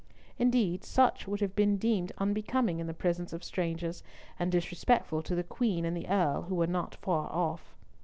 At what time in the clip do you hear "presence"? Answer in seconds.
2.95-3.33